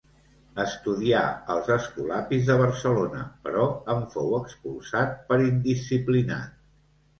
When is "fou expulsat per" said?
4.17-5.41